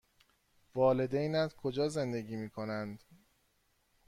والدینت 0.75 1.55
کجا 1.55 1.89
زندگی 1.89 2.35
می 2.35 2.49
کنند؟ 2.49 3.03